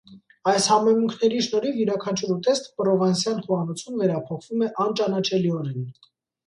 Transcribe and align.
Այս 0.51 0.69
համեմունքների 0.75 1.41
շնորհիվ 1.47 1.77
յուրաքանչյուր 1.81 2.31
ուտեստ 2.37 2.73
պրովանսյան 2.81 3.45
խոհանոցում 3.47 4.01
վերափոխվում 4.05 4.67
է 4.71 4.75
անճանաչելիորեն։ 4.87 5.89